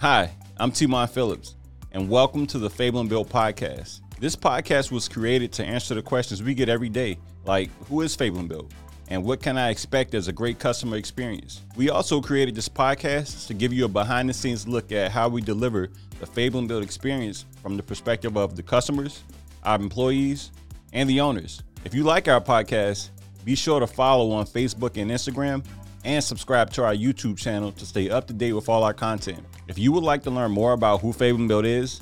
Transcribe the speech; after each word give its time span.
Hi, 0.00 0.30
I'm 0.58 0.70
Teimon 0.70 1.10
Phillips, 1.10 1.56
and 1.90 2.08
welcome 2.08 2.46
to 2.46 2.60
the 2.60 2.70
Fabling 2.70 3.08
Built 3.08 3.28
podcast. 3.28 3.98
This 4.20 4.36
podcast 4.36 4.92
was 4.92 5.08
created 5.08 5.50
to 5.54 5.64
answer 5.64 5.96
the 5.96 6.02
questions 6.02 6.40
we 6.40 6.54
get 6.54 6.68
every 6.68 6.88
day, 6.88 7.18
like 7.46 7.68
who 7.88 8.02
is 8.02 8.14
Fabling 8.14 8.46
Built? 8.46 8.72
And 9.08 9.24
what 9.24 9.42
can 9.42 9.58
I 9.58 9.70
expect 9.70 10.14
as 10.14 10.28
a 10.28 10.32
great 10.32 10.60
customer 10.60 10.98
experience? 10.98 11.62
We 11.74 11.90
also 11.90 12.20
created 12.20 12.54
this 12.54 12.68
podcast 12.68 13.48
to 13.48 13.54
give 13.54 13.72
you 13.72 13.86
a 13.86 13.88
behind 13.88 14.28
the 14.28 14.34
scenes 14.34 14.68
look 14.68 14.92
at 14.92 15.10
how 15.10 15.28
we 15.28 15.40
deliver 15.40 15.90
the 16.20 16.26
Fabling 16.26 16.68
Built 16.68 16.84
experience 16.84 17.44
from 17.60 17.76
the 17.76 17.82
perspective 17.82 18.36
of 18.36 18.54
the 18.54 18.62
customers, 18.62 19.24
our 19.64 19.80
employees, 19.80 20.52
and 20.92 21.10
the 21.10 21.18
owners. 21.18 21.60
If 21.84 21.92
you 21.92 22.04
like 22.04 22.28
our 22.28 22.40
podcast, 22.40 23.10
be 23.44 23.56
sure 23.56 23.80
to 23.80 23.86
follow 23.88 24.30
on 24.30 24.46
Facebook 24.46 24.96
and 25.00 25.10
Instagram 25.10 25.64
and 26.04 26.22
subscribe 26.22 26.70
to 26.72 26.84
our 26.84 26.94
YouTube 26.94 27.36
channel 27.36 27.72
to 27.72 27.84
stay 27.86 28.08
up 28.10 28.26
to 28.28 28.32
date 28.32 28.52
with 28.52 28.68
all 28.68 28.82
our 28.84 28.94
content. 28.94 29.44
If 29.66 29.78
you 29.78 29.92
would 29.92 30.04
like 30.04 30.22
to 30.24 30.30
learn 30.30 30.50
more 30.52 30.72
about 30.72 31.00
who 31.00 31.12
Fabling 31.12 31.48
Built 31.48 31.64
is, 31.66 32.00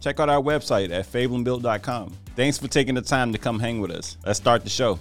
check 0.00 0.20
out 0.20 0.28
our 0.28 0.40
website 0.40 0.90
at 0.90 1.06
fablingbuilt.com. 1.10 2.14
Thanks 2.36 2.58
for 2.58 2.68
taking 2.68 2.94
the 2.94 3.02
time 3.02 3.32
to 3.32 3.38
come 3.38 3.58
hang 3.60 3.80
with 3.80 3.90
us. 3.90 4.16
Let's 4.24 4.38
start 4.38 4.64
the 4.64 4.70
show. 4.70 4.98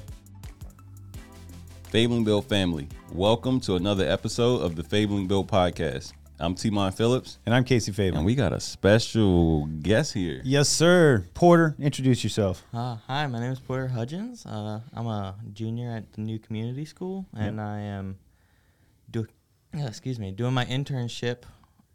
Fabling 1.86 2.24
Built 2.24 2.48
family, 2.48 2.88
welcome 3.12 3.60
to 3.62 3.76
another 3.76 4.08
episode 4.08 4.62
of 4.62 4.76
the 4.76 4.84
Fabling 4.84 5.28
Built 5.28 5.48
podcast. 5.48 6.14
I'm 6.40 6.56
Teimon 6.56 6.92
Phillips, 6.96 7.38
And 7.46 7.54
I'm 7.54 7.64
Casey 7.64 7.92
Fabling. 7.92 8.16
and 8.18 8.26
we 8.26 8.34
got 8.34 8.52
a 8.52 8.60
special 8.60 9.68
guest 9.68 10.14
here. 10.14 10.42
yes, 10.44 10.68
sir. 10.70 11.24
Porter, 11.36 11.76
introduce 11.80 12.24
yourself. 12.24 12.64
Uh, 12.74 12.96
hi, 13.08 13.28
my 13.28 13.40
name 13.40 13.52
is 13.52 13.60
Porter 13.60 13.88
Hudgens. 13.90 14.44
Uh, 14.46 14.80
I'm 14.94 15.06
a 15.06 15.36
junior 15.54 15.92
at 15.92 16.12
the 16.14 16.22
new 16.22 16.40
community 16.40 16.86
school, 16.86 17.28
and 17.38 17.62
I 17.62 17.82
am 17.82 18.14
do, 18.14 18.18
excuse 19.74 20.20
me, 20.20 20.32
doing 20.32 20.54
my 20.54 20.66
internship, 20.66 21.44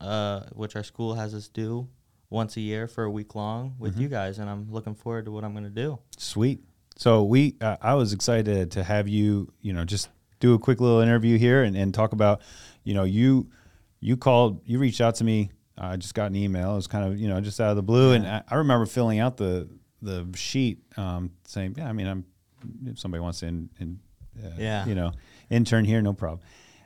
uh, 0.01 0.43
which 0.53 0.77
our 0.77 0.83
school 0.85 1.15
has 1.15 1.35
us 1.35 1.49
do 1.49 1.89
once 2.31 2.57
a 2.57 2.61
year 2.61 2.89
for 2.89 3.05
a 3.05 3.11
week 3.11 3.35
long 3.35 3.75
with 3.79 3.99
you 3.99 4.09
guys, 4.09 4.39
and 4.39 4.51
I'm 4.51 4.71
looking 4.71 4.95
forward 4.95 5.27
to 5.27 5.31
what 5.31 5.45
I'm 5.45 5.53
going 5.53 5.65
to 5.65 5.71
do. 5.71 5.99
Sweet. 6.19 6.61
So 6.97 7.23
we, 7.25 7.57
uh, 7.61 7.77
I 7.81 7.95
was 7.95 8.13
excited 8.13 8.71
to 8.73 8.83
have 8.83 9.07
you, 9.07 9.53
you 9.61 9.73
know, 9.73 9.85
just 9.85 10.09
do 10.41 10.55
a 10.55 10.59
quick 10.59 10.81
little 10.81 11.01
interview 11.01 11.39
here 11.39 11.63
and, 11.63 11.77
and 11.77 11.93
talk 11.95 12.13
about, 12.13 12.41
you 12.85 12.95
know, 12.95 13.05
you, 13.05 13.49
you 14.01 14.17
called, 14.17 14.61
you 14.67 14.79
reached 14.79 15.01
out 15.01 15.15
to 15.17 15.25
me. 15.25 15.51
I 15.79 15.97
just 15.97 16.15
got 16.15 16.27
an 16.27 16.37
email. 16.37 16.73
It 16.73 16.77
was 16.77 16.87
kind 16.87 17.05
of, 17.07 17.19
you 17.21 17.29
know, 17.29 17.39
just 17.41 17.61
out 17.61 17.69
of 17.71 17.77
the 17.77 17.83
blue, 17.83 18.13
and 18.13 18.27
I, 18.27 18.43
I 18.49 18.55
remember 18.57 18.87
filling 18.87 19.19
out 19.19 19.37
the 19.37 19.69
the 20.01 20.27
sheet, 20.35 20.79
um, 20.97 21.31
saying, 21.47 21.75
yeah, 21.77 21.89
I 21.89 21.93
mean, 21.93 22.07
I'm 22.07 22.25
if 22.87 22.99
somebody 22.99 23.21
wants 23.21 23.41
to, 23.41 23.47
in, 23.47 23.69
in, 23.79 24.01
uh, 24.43 24.51
Yeah. 24.59 24.87
you 24.87 24.95
know, 24.95 25.13
intern 25.51 25.85
here, 25.85 26.01
no 26.01 26.13
problem. 26.15 26.41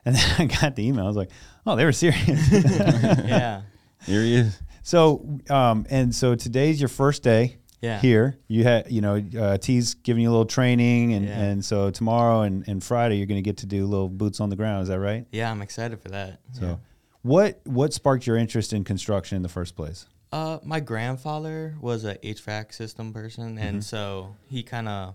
And 0.05 0.15
then 0.17 0.35
I 0.39 0.45
got 0.47 0.77
the 0.77 0.87
email. 0.87 1.05
I 1.05 1.09
was 1.09 1.17
like, 1.17 1.31
oh, 1.67 1.77
they 1.77 1.85
were 1.85 1.93
serious. 1.93 2.51
yeah, 2.53 3.63
Here 4.07 4.23
he 4.23 4.35
is. 4.37 4.59
So, 4.83 5.39
um, 5.51 5.87
and 5.91 6.15
so 6.15 6.35
today's 6.35 6.81
your 6.81 6.89
first 6.89 7.23
day 7.23 7.59
Yeah. 7.83 7.99
here. 8.01 8.39
You 8.49 8.65
had, 8.65 8.91
you 8.91 9.01
know, 9.03 9.23
uh, 9.39 9.59
T's 9.59 9.95
giving 9.95 10.23
you 10.23 10.31
a 10.31 10.33
little 10.33 10.47
training, 10.47 11.13
and, 11.13 11.27
Yeah. 11.27 11.39
and 11.41 11.65
so 11.65 11.91
tomorrow 11.91 12.43
and, 12.43 12.67
and 12.67 12.83
Friday 12.83 13.17
you're 13.19 13.27
going 13.27 13.39
to 13.39 13.43
get 13.49 13.59
to 13.59 13.67
do 13.67 13.87
little 13.87 14.09
boots 14.09 14.41
on 14.41 14.49
the 14.51 14.57
ground. 14.57 14.83
Is 14.83 14.89
that 14.89 14.99
right? 15.01 15.27
yeah, 15.33 15.51
I'm 15.51 15.61
excited 15.63 16.01
for 16.01 16.09
that. 16.09 16.41
So, 16.53 16.65
yeah. 16.67 16.77
what 17.23 17.61
what 17.65 17.93
sparked 17.93 18.27
your 18.27 18.37
interest 18.39 18.73
in 18.73 18.85
construction 18.85 19.37
in 19.37 19.43
the 19.43 19.49
first 19.51 19.77
place? 19.77 20.07
Uh, 20.33 20.59
my 20.63 20.79
grandfather 20.81 21.75
was 21.81 22.05
a 22.05 22.15
HVAC 22.17 22.73
system 22.73 23.13
person, 23.13 23.59
and 23.59 23.85
so 23.85 24.35
he 24.49 24.63
kind 24.63 24.89
of 24.89 25.15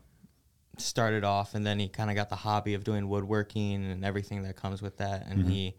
started 0.80 1.24
off, 1.24 1.56
and 1.56 1.66
then 1.66 1.80
he 1.80 1.88
kind 1.88 2.10
of 2.10 2.16
got 2.16 2.30
the 2.30 2.36
hobby 2.36 2.74
of 2.74 2.84
doing 2.84 3.08
woodworking 3.10 3.86
and 3.92 4.04
everything 4.06 4.44
that 4.44 4.56
comes 4.56 4.82
with 4.82 4.98
that. 4.98 5.26
And 5.28 5.48
he, 5.50 5.76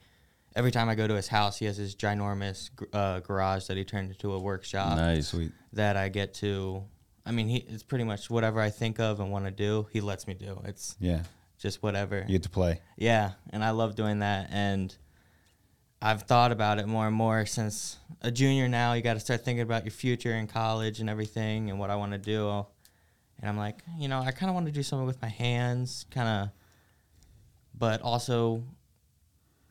every 0.55 0.71
time 0.71 0.89
I 0.89 0.95
go 0.95 1.07
to 1.07 1.15
his 1.15 1.29
house, 1.29 1.59
he 1.59 1.65
has 1.67 1.77
his 1.77 1.95
ginormous 1.95 2.71
uh, 2.93 3.21
garage 3.21 3.67
that 3.67 3.77
he 3.77 3.85
turned 3.85 4.11
into 4.11 4.33
a 4.33 4.39
workshop 4.39 4.97
Nice. 4.97 5.29
Sweet. 5.29 5.53
that 5.73 5.97
I 5.97 6.09
get 6.09 6.35
to. 6.35 6.85
I 7.25 7.33
mean, 7.33 7.49
he 7.49 7.59
it's 7.69 7.83
pretty 7.83 8.05
much 8.05 8.31
whatever 8.31 8.61
I 8.61 8.71
think 8.71 9.01
of 9.01 9.19
and 9.21 9.31
want 9.33 9.45
to 9.47 9.51
do, 9.51 9.89
he 9.93 10.01
lets 10.01 10.27
me 10.29 10.35
do. 10.35 10.61
It's 10.65 10.97
Yeah, 11.01 11.23
just 11.59 11.83
whatever. 11.83 12.21
you 12.27 12.35
get 12.35 12.45
to 12.45 12.51
play. 12.51 12.81
Yeah, 12.97 13.33
and 13.51 13.65
I 13.65 13.71
love 13.71 13.97
doing 13.97 14.21
that. 14.21 14.49
And 14.53 14.95
I've 16.01 16.23
thought 16.23 16.53
about 16.53 16.79
it 16.79 16.87
more 16.87 17.07
and 17.07 17.17
more 17.17 17.47
since 17.47 17.97
a 18.23 18.31
junior 18.31 18.69
now. 18.69 18.93
You 18.93 19.03
got 19.03 19.15
to 19.15 19.21
start 19.21 19.45
thinking 19.45 19.63
about 19.63 19.85
your 19.85 19.91
future 19.93 20.33
in 20.35 20.47
college 20.47 21.01
and 21.01 21.09
everything 21.11 21.71
and 21.71 21.79
what 21.81 21.91
I 21.91 21.97
want 21.97 22.13
to 22.13 22.19
do. 22.19 22.67
And 23.41 23.49
I'm 23.49 23.57
like, 23.57 23.83
you 23.99 24.09
know, 24.09 24.21
I 24.21 24.31
kind 24.31 24.49
of 24.49 24.55
want 24.55 24.67
to 24.67 24.73
do 24.73 24.83
something 24.83 25.07
with 25.07 25.21
my 25.21 25.29
hands, 25.29 26.07
kind 26.11 26.29
of, 26.29 26.51
but 27.79 28.01
also 28.01 28.63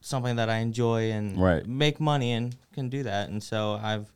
something 0.02 0.36
that 0.36 0.50
I 0.50 0.58
enjoy 0.58 1.12
and 1.12 1.38
Right. 1.42 1.66
make 1.66 2.00
money 2.00 2.32
and 2.34 2.56
can 2.74 2.90
do 2.90 3.04
that. 3.04 3.30
And 3.30 3.42
so 3.42 3.80
I've 3.82 4.12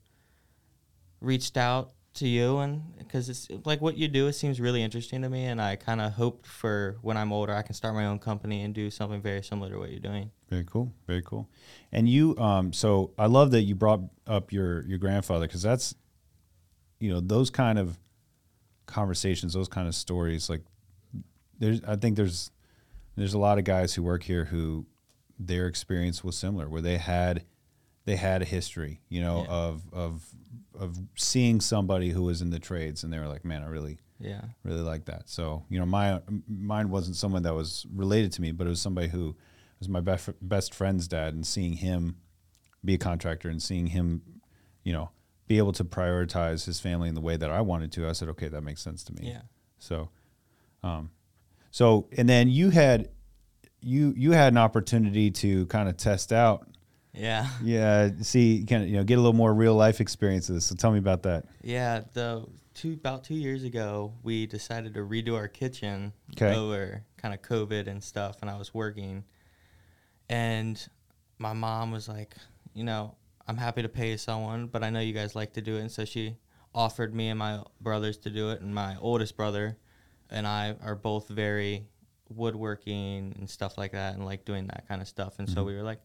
reached 1.22 1.58
out 1.58 1.92
to 2.16 2.28
you 2.28 2.58
and 2.58 2.82
because 2.98 3.30
it's 3.30 3.48
like 3.66 3.82
what 3.82 3.96
you 3.96 4.08
do 4.08 4.28
it 4.28 4.34
seems 4.34 4.60
really 4.60 4.82
interesting 4.82 5.22
to 5.22 5.30
me 5.30 5.46
and 5.46 5.62
i 5.62 5.76
kind 5.76 6.02
of 6.02 6.12
hoped 6.14 6.46
for 6.46 6.98
when 7.04 7.16
i'm 7.16 7.32
older 7.32 7.54
i 7.54 7.62
can 7.62 7.76
start 7.76 7.94
my 7.94 8.06
own 8.08 8.18
company 8.18 8.64
and 8.64 8.74
do 8.74 8.90
something 8.90 9.22
very 9.22 9.44
similar 9.44 9.70
to 9.72 9.78
what 9.78 9.92
you're 9.92 10.00
doing 10.00 10.32
Very 10.50 10.64
cool. 10.66 10.92
Very 11.06 11.22
cool. 11.22 11.48
And 11.92 12.10
you, 12.10 12.36
um, 12.40 12.74
so 12.74 13.12
I 13.20 13.28
love 13.28 13.52
that 13.52 13.62
you 13.62 13.76
brought 13.76 14.02
up 14.26 14.52
your 14.52 14.84
your 14.88 14.98
grandfather 14.98 15.46
because 15.46 15.62
that's, 15.62 15.94
you 17.00 17.12
know, 17.12 17.20
those 17.20 17.52
kind 17.52 17.78
of 17.78 18.00
conversations, 18.90 19.54
those 19.54 19.68
kind 19.70 19.88
of 19.88 19.96
stories. 19.96 20.50
Like, 20.50 20.62
there's, 21.60 21.82
I 21.84 21.96
think 21.96 22.16
there's, 22.18 22.52
there's 23.16 23.34
a 23.34 23.40
lot 23.40 23.58
of 23.58 23.64
guys 23.64 23.94
who 23.94 24.04
work 24.04 24.24
here 24.24 24.46
who 24.46 24.86
their 25.40 25.68
experience 25.68 26.24
was 26.24 26.38
similar, 26.38 26.68
where 26.70 26.82
they 26.82 26.98
had, 26.98 27.44
they 28.06 28.16
had 28.16 28.42
a 28.42 28.46
history, 28.46 29.02
you 29.10 29.22
know, 29.22 29.44
Yeah. 29.44 29.52
of 29.54 29.84
of 29.94 30.26
of 30.80 30.98
seeing 31.16 31.60
somebody 31.62 32.10
who 32.12 32.24
was 32.24 32.42
in 32.42 32.50
the 32.50 32.60
trades, 32.60 33.04
and 33.04 33.12
they 33.12 33.20
were 33.20 33.28
like, 33.28 33.44
man, 33.46 33.64
I 33.64 33.68
really, 33.68 33.98
yeah 34.20 34.42
really 34.64 34.82
like 34.82 35.06
that. 35.06 35.30
So 35.30 35.66
you 35.70 35.80
know, 35.80 35.86
my 35.86 36.22
mine 36.48 36.90
wasn't 36.90 37.16
someone 37.18 37.44
that 37.44 37.54
was 37.54 37.86
related 37.94 38.32
to 38.34 38.42
me, 38.42 38.52
but 38.52 38.66
it 38.68 38.70
was 38.70 38.82
somebody 38.82 39.08
who 39.10 39.36
was 39.80 39.88
my 39.90 40.00
best 40.02 40.30
best 40.42 40.74
friend's 40.74 41.08
dad, 41.08 41.34
and 41.34 41.46
seeing 41.46 41.74
him 41.74 42.18
be 42.84 42.94
a 42.94 42.98
contractor 42.98 43.50
and 43.50 43.62
seeing 43.62 43.88
him, 43.88 44.22
you 44.84 44.94
know, 44.94 45.10
be 45.50 45.58
able 45.58 45.74
to 45.74 45.84
prioritize 45.84 46.64
his 46.66 46.80
family 46.80 47.10
in 47.10 47.16
the 47.16 47.22
way 47.22 47.36
that 47.36 47.50
I 47.50 47.60
wanted 47.62 47.92
to, 47.94 48.08
I 48.08 48.14
said, 48.14 48.30
okay, 48.30 48.48
that 48.48 48.62
makes 48.62 48.82
sense 48.82 49.04
to 49.06 49.14
me. 49.14 49.28
yeah 49.30 49.42
So, 49.80 50.10
um, 50.84 51.10
so 51.72 52.08
and 52.18 52.30
then 52.30 52.48
you 52.50 52.70
had 52.70 53.10
you 53.82 54.14
you 54.16 54.32
had 54.32 54.54
an 54.54 54.58
opportunity 54.58 55.32
to 55.32 55.66
kind 55.66 55.90
of 55.90 55.98
test 55.98 56.32
out. 56.32 56.68
yeah 57.14 57.48
Yeah, 57.64 58.10
see, 58.22 58.64
kind 58.70 58.84
of 58.84 58.90
you 58.90 58.98
know, 58.98 59.04
get 59.04 59.16
a 59.16 59.22
little 59.22 59.34
more 59.34 59.54
real 59.54 59.74
life 59.76 60.00
experiences. 60.00 60.66
So 60.66 60.76
tell 60.76 60.92
me 60.92 61.00
about 61.00 61.24
that. 61.24 61.46
yeah 61.64 62.02
the 62.14 62.46
two 62.76 62.94
about 62.94 63.24
two 63.26 63.36
years 63.36 63.64
ago 63.64 64.14
we 64.24 64.46
decided 64.46 64.94
to 64.94 65.00
redo 65.02 65.36
our 65.36 65.48
kitchen 65.50 66.14
over 66.56 67.04
kind 67.18 67.34
of 67.34 67.42
covid 67.42 67.88
and 67.88 68.02
stuff 68.02 68.38
and 68.42 68.50
i 68.50 68.56
was 68.56 68.74
working 68.74 69.26
and 70.30 70.88
my 71.40 71.52
mom 71.52 71.92
was 71.92 72.08
like 72.08 72.36
you 72.74 72.84
know 72.86 73.16
i'm 73.50 73.58
happy 73.58 73.82
to 73.82 73.90
pay 73.90 74.16
someone 74.16 74.68
but 74.68 74.84
i 74.84 74.90
know 74.90 75.00
you 75.00 75.14
guys 75.14 75.36
like 75.36 75.52
to 75.54 75.62
do 75.62 75.76
it 75.78 75.82
and 75.82 75.92
so 75.92 76.06
she 76.06 76.36
offered 76.74 77.14
me 77.16 77.30
and 77.30 77.40
my 77.40 77.60
brothers 77.82 78.18
to 78.18 78.30
do 78.30 78.52
it 78.52 78.62
and 78.62 78.74
my 78.74 78.96
oldest 79.02 79.36
brother 79.36 79.76
and 80.30 80.46
i 80.48 80.76
are 80.84 80.96
both 80.96 81.28
very 81.28 81.86
woodworking 82.44 83.36
and 83.38 83.50
stuff 83.50 83.78
like 83.78 83.92
that 83.92 84.16
and 84.16 84.26
like 84.26 84.46
doing 84.46 84.68
that 84.68 84.88
kind 84.88 85.02
of 85.02 85.08
stuff 85.08 85.40
and 85.40 85.48
Mm-hmm. 85.48 85.56
so 85.56 85.64
we 85.64 85.76
were 85.76 85.84
like 85.84 86.00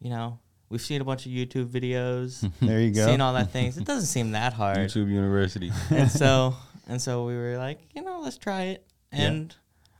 you 0.00 0.10
know 0.10 0.38
we've 0.70 0.80
seen 0.80 1.00
a 1.00 1.04
bunch 1.04 1.26
of 1.26 1.32
youtube 1.32 1.68
videos 1.68 2.50
There 2.60 2.80
you 2.80 2.90
go. 2.90 3.06
seen 3.06 3.20
all 3.20 3.34
that 3.34 3.50
things 3.52 3.76
it 3.78 3.84
doesn't 3.84 4.06
seem 4.06 4.32
that 4.32 4.52
hard 4.52 4.78
YouTube 4.78 5.08
University. 5.10 5.70
and 5.90 6.10
so 6.10 6.54
and 6.90 7.00
so 7.02 7.26
we 7.26 7.36
were 7.36 7.58
like, 7.58 7.80
you 7.94 8.00
know, 8.00 8.20
let's 8.22 8.38
try 8.38 8.62
it. 8.72 8.86
And 9.12 9.54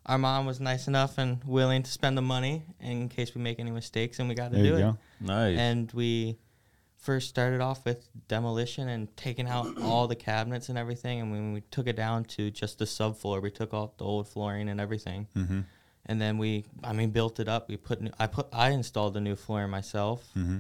our 0.07 0.17
mom 0.17 0.47
was 0.47 0.59
nice 0.59 0.89
enough 0.89 1.19
and 1.19 1.45
willing 1.45 1.83
to 1.83 1.91
spend 1.91 2.17
the 2.17 2.23
money 2.23 2.63
in 2.81 3.11
case 3.11 3.35
we 3.35 3.43
make 3.43 3.61
any 3.61 3.71
mistakes, 3.71 4.19
and 4.21 4.27
we 4.27 4.35
got 4.35 4.53
to 4.53 4.57
there 4.57 4.63
do 4.63 4.69
you 4.71 4.77
it. 4.77 4.81
go. 4.81 4.99
Nice. 5.21 5.59
And 5.59 5.93
we 5.93 6.39
first 6.99 7.29
started 7.29 7.61
off 7.61 7.85
with 7.85 8.09
demolition 8.29 8.89
and 8.89 9.17
taking 9.17 9.47
out 9.47 9.79
all 9.83 10.07
the 10.09 10.17
cabinets 10.17 10.69
and 10.69 10.77
everything. 10.77 11.21
And 11.21 11.31
when 11.33 11.53
we 11.53 11.61
took 11.71 11.87
it 11.87 11.97
down 11.97 12.25
to 12.25 12.51
just 12.51 12.79
the 12.79 12.85
subfloor, 12.85 13.41
we 13.43 13.51
took 13.51 13.73
off 13.73 13.97
the 13.97 14.05
old 14.05 14.29
flooring 14.29 14.69
and 14.69 14.81
everything. 14.81 15.27
Mm-hmm. 15.37 15.61
And 16.07 16.21
then 16.21 16.39
we, 16.39 16.65
I 16.83 16.93
mean, 16.93 17.11
built 17.11 17.39
it 17.39 17.49
up. 17.49 17.69
We 17.69 17.77
put, 17.77 18.01
new, 18.01 18.11
I 18.19 18.27
put, 18.27 18.49
I 18.53 18.71
installed 18.71 19.15
the 19.15 19.21
new 19.21 19.37
flooring 19.37 19.71
myself. 19.71 20.27
Mm-hmm. 20.37 20.59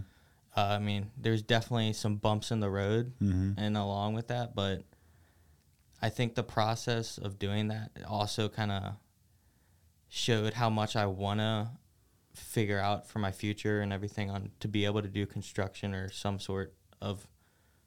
Uh, 0.57 0.61
I 0.61 0.79
mean, 0.79 1.11
there's 1.17 1.43
definitely 1.43 1.93
some 1.93 2.17
bumps 2.17 2.51
in 2.51 2.61
the 2.61 2.71
road, 2.71 3.13
Mm-hmm. 3.23 3.53
and 3.59 3.77
along 3.77 4.15
with 4.15 4.29
that, 4.29 4.55
but 4.55 4.83
I 6.03 6.09
think 6.09 6.35
the 6.35 6.43
process 6.43 7.19
of 7.19 7.39
doing 7.39 7.69
that 7.69 7.91
also 8.07 8.49
kind 8.49 8.71
of 8.73 8.95
showed 10.09 10.55
how 10.55 10.71
much 10.71 10.97
I 10.97 11.07
want 11.07 11.41
to 11.41 11.69
figure 12.43 12.79
out 12.79 13.09
for 13.09 13.19
my 13.19 13.33
future 13.33 13.81
and 13.81 13.93
everything 13.93 14.31
on 14.31 14.51
to 14.61 14.69
be 14.69 14.85
able 14.85 15.03
to 15.03 15.09
do 15.09 15.27
construction 15.27 15.95
or 15.95 16.11
some 16.11 16.39
sort 16.39 16.75
of 17.01 17.27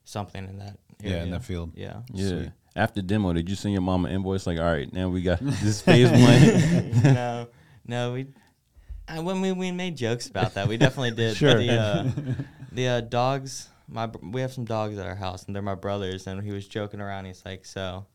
something 0.04 0.48
in 0.48 0.58
that 0.60 0.78
area. 1.04 1.18
Yeah, 1.18 1.24
in 1.24 1.32
that 1.32 1.44
field. 1.44 1.72
Yeah. 1.76 2.02
yeah. 2.14 2.28
Sweet. 2.28 2.52
After 2.76 3.02
demo, 3.02 3.34
did 3.34 3.50
you 3.50 3.56
send 3.56 3.74
your 3.74 3.82
mom 3.82 4.06
an 4.06 4.14
invoice 4.14 4.48
like, 4.48 4.58
all 4.58 4.66
right, 4.66 4.92
now 4.92 5.10
we 5.10 5.22
got 5.22 5.40
this 5.42 5.82
phase 5.82 6.10
one? 6.10 7.04
no, 7.14 7.48
no, 7.86 8.14
we 8.14 8.28
I, 9.08 9.20
when 9.20 9.42
we, 9.42 9.52
we 9.52 9.72
made 9.72 9.98
jokes 9.98 10.28
about 10.28 10.54
that, 10.54 10.68
we 10.68 10.78
definitely 10.78 11.12
did. 11.12 11.36
Sure. 11.36 11.58
The, 11.58 11.74
uh, 11.74 12.12
the 12.72 12.88
uh, 12.88 13.02
dogs, 13.02 13.68
my 13.90 14.10
we 14.22 14.42
have 14.42 14.54
some 14.54 14.64
dogs 14.64 14.98
at 14.98 15.06
our 15.06 15.16
house, 15.16 15.46
and 15.46 15.56
they're 15.56 15.62
my 15.62 15.76
brothers. 15.76 16.28
And 16.28 16.42
he 16.42 16.52
was 16.52 16.68
joking 16.68 17.02
around. 17.02 17.26
He's 17.26 17.44
like, 17.44 17.66
"So, 17.66 18.06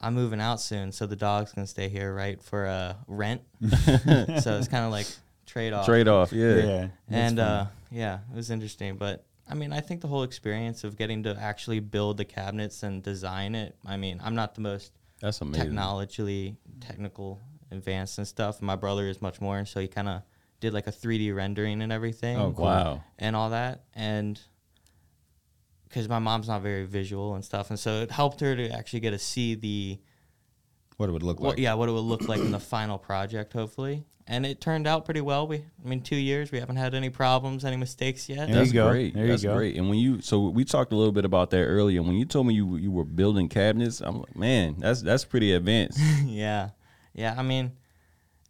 I'm 0.00 0.14
moving 0.14 0.40
out 0.40 0.60
soon, 0.60 0.92
so 0.92 1.06
the 1.06 1.16
dogs 1.16 1.52
can 1.52 1.66
stay 1.66 1.88
here, 1.88 2.14
right, 2.14 2.42
for 2.42 2.66
uh, 2.66 2.94
rent." 3.06 3.42
so 3.68 4.56
it's 4.56 4.68
kind 4.68 4.86
of 4.86 4.92
like 4.92 5.06
trade 5.50 5.72
off. 5.72 5.86
Trade 5.86 6.08
off, 6.08 6.32
yeah. 6.32 6.54
Yeah. 6.56 6.88
and 7.08 7.38
uh, 7.38 7.66
yeah, 7.90 8.20
it 8.32 8.36
was 8.36 8.50
interesting. 8.50 8.96
But 8.96 9.24
I 9.48 9.54
mean, 9.54 9.72
I 9.72 9.80
think 9.80 10.00
the 10.00 10.08
whole 10.08 10.22
experience 10.22 10.84
of 10.84 10.96
getting 10.96 11.24
to 11.24 11.36
actually 11.40 11.80
build 11.80 12.16
the 12.16 12.24
cabinets 12.24 12.82
and 12.82 13.02
design 13.02 13.54
it. 13.54 13.76
I 13.84 13.96
mean, 13.96 14.20
I'm 14.22 14.34
not 14.34 14.54
the 14.54 14.60
most 14.60 14.92
That's 15.20 15.40
amazing. 15.40 15.64
technologically 15.66 16.56
technical 16.80 17.40
advanced 17.70 18.18
and 18.18 18.26
stuff. 18.26 18.62
My 18.62 18.76
brother 18.76 19.08
is 19.08 19.20
much 19.20 19.40
more, 19.40 19.64
so 19.64 19.80
he 19.80 19.88
kind 19.88 20.08
of 20.08 20.22
did 20.60 20.72
like 20.72 20.86
a 20.86 20.92
3D 20.92 21.34
rendering 21.34 21.82
and 21.82 21.92
everything. 21.92 22.36
Oh, 22.38 22.52
cool. 22.52 22.64
Wow. 22.66 23.04
And 23.18 23.34
all 23.34 23.50
that, 23.50 23.84
and 23.94 24.40
because 25.88 26.08
my 26.08 26.20
mom's 26.20 26.46
not 26.46 26.62
very 26.62 26.84
visual 26.84 27.34
and 27.34 27.44
stuff, 27.44 27.70
and 27.70 27.78
so 27.78 28.02
it 28.02 28.10
helped 28.12 28.40
her 28.40 28.54
to 28.54 28.70
actually 28.70 29.00
get 29.00 29.10
to 29.10 29.18
see 29.18 29.54
the 29.56 29.98
what 31.00 31.08
it 31.08 31.12
would 31.12 31.22
look 31.22 31.40
what, 31.40 31.50
like. 31.50 31.58
yeah 31.58 31.74
what 31.74 31.88
it 31.88 31.92
would 31.92 32.00
look 32.00 32.28
like 32.28 32.40
in 32.40 32.50
the 32.52 32.60
final 32.60 32.98
project, 32.98 33.52
hopefully. 33.54 34.04
And 34.26 34.46
it 34.46 34.60
turned 34.60 34.86
out 34.86 35.04
pretty 35.06 35.22
well. 35.22 35.48
We, 35.48 35.56
I 35.56 35.88
mean, 35.88 36.02
two 36.02 36.14
years, 36.14 36.52
we 36.52 36.60
haven't 36.60 36.76
had 36.76 36.94
any 36.94 37.10
problems, 37.10 37.64
any 37.64 37.76
mistakes 37.76 38.28
yet. 38.28 38.46
There 38.46 38.56
That's 38.56 38.68
you 38.68 38.74
go. 38.74 38.88
great. 38.90 39.12
There 39.14 39.26
you 39.26 39.36
go. 39.38 39.56
great. 39.56 39.74
And 39.76 39.88
when 39.88 39.98
you 39.98 40.20
so 40.20 40.48
we 40.50 40.64
talked 40.64 40.92
a 40.92 40.96
little 40.96 41.10
bit 41.10 41.24
about 41.24 41.50
that 41.50 41.64
earlier. 41.64 42.00
When 42.02 42.14
you 42.14 42.24
told 42.26 42.46
me 42.46 42.54
you 42.54 42.76
you 42.76 42.92
were 42.92 43.04
building 43.04 43.48
cabinets, 43.48 44.00
I'm 44.00 44.20
like, 44.20 44.36
man, 44.36 44.76
that's 44.78 45.02
that's 45.02 45.24
pretty 45.24 45.52
advanced. 45.52 45.98
yeah, 46.26 46.70
yeah. 47.12 47.34
I 47.36 47.42
mean, 47.42 47.72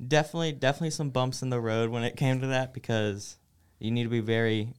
definitely, 0.07 0.53
definitely 0.53 0.91
some 0.91 1.11
bumps 1.11 1.41
in 1.41 1.49
the 1.51 1.61
road 1.61 1.89
when 1.91 2.03
it 2.05 2.17
came 2.17 2.41
to 2.41 2.49
that 2.49 2.75
because 2.75 3.39
you 3.79 3.91
need 3.91 4.03
to 4.05 4.11
be 4.11 4.21
very 4.21 4.75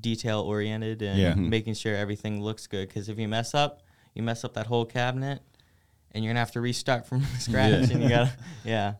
detail 0.00 0.40
oriented 0.40 1.02
and 1.02 1.18
Yeah. 1.18 1.34
Mhm. 1.34 1.48
making 1.48 1.74
sure 1.74 1.94
everything 1.94 2.42
looks 2.42 2.66
good. 2.66 2.88
Because 2.88 3.08
if 3.10 3.18
you 3.18 3.28
mess 3.28 3.54
up, 3.54 3.82
you 4.14 4.22
mess 4.22 4.42
up 4.44 4.54
that 4.54 4.66
whole 4.66 4.86
cabinet, 4.86 5.40
and 6.12 6.24
you're 6.24 6.30
gonna 6.32 6.40
have 6.40 6.52
to 6.52 6.60
restart 6.60 7.06
from 7.06 7.22
scratch. 7.38 7.90
And 7.90 8.02
you 8.02 8.08
gotta, 8.08 8.32
yeah. 8.64 8.94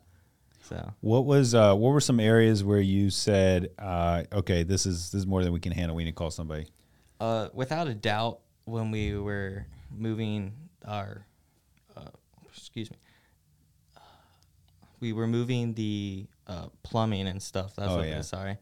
So 0.62 0.92
What 1.00 1.24
was 1.26 1.54
uh, 1.54 1.74
what 1.74 1.90
were 1.90 2.00
some 2.00 2.20
areas 2.20 2.62
where 2.62 2.80
you 2.80 3.10
said, 3.10 3.70
uh, 3.78 4.22
okay, 4.32 4.62
this 4.62 4.86
is 4.86 5.10
this 5.10 5.20
is 5.20 5.26
more 5.26 5.42
than 5.42 5.52
we 5.52 5.58
can 5.60 5.72
handle. 5.72 5.96
We 5.96 6.04
need 6.04 6.10
to 6.10 6.14
call 6.16 6.30
somebody. 6.30 6.66
Uh, 7.18 7.48
without 7.52 7.88
a 7.88 7.94
doubt, 7.94 8.38
when 8.64 8.90
we 8.92 9.16
were 9.18 9.66
moving 9.94 10.52
our, 10.86 11.26
uh, 11.96 12.02
excuse 12.54 12.90
me, 12.90 12.96
we 15.00 15.12
were 15.12 15.26
moving 15.26 15.74
the 15.74 16.26
uh, 16.46 16.66
plumbing 16.82 17.26
and 17.26 17.42
stuff. 17.42 17.74
That's 17.76 17.90
Oh, 17.90 17.96
what. 17.98 18.08
yeah. 18.08 18.20
Sorry. 18.20 18.56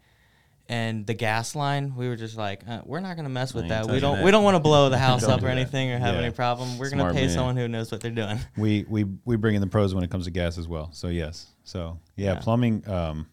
And 0.70 1.06
the 1.06 1.14
gas 1.14 1.54
line, 1.56 1.94
we 1.96 2.08
were 2.08 2.16
just 2.16 2.36
like, 2.36 2.60
uh, 2.68 2.82
we're 2.84 3.00
not 3.00 3.16
gonna 3.16 3.30
mess 3.30 3.54
with 3.54 3.68
that. 3.68 3.86
We 3.86 4.00
don't. 4.00 4.16
that. 4.16 4.24
We 4.24 4.30
don't 4.30 4.44
want 4.44 4.54
to 4.56 4.60
blow 4.60 4.90
the 4.90 4.98
house 5.08 5.24
up 5.24 5.42
or 5.42 5.48
anything 5.48 5.90
or 5.90 5.98
have 5.98 6.14
Yeah. 6.14 6.20
any 6.20 6.30
problem. 6.30 6.76
We're 6.76 6.90
Smart 6.90 7.08
gonna 7.08 7.14
pay 7.14 7.26
man. 7.26 7.34
someone 7.34 7.56
who 7.56 7.68
knows 7.68 7.90
what 7.90 8.02
they're 8.02 8.10
doing. 8.10 8.38
We 8.56 8.84
we 8.88 9.04
we 9.24 9.36
bring 9.36 9.54
in 9.54 9.62
the 9.62 9.66
pros 9.66 9.94
when 9.94 10.04
it 10.04 10.10
comes 10.10 10.26
to 10.26 10.30
gas 10.30 10.58
as 10.58 10.68
well. 10.68 10.90
So 10.92 11.08
yes. 11.08 11.46
So 11.64 11.98
yeah, 12.16 12.34
Yeah. 12.34 12.40
plumbing 12.40 12.86
um, 12.88 13.28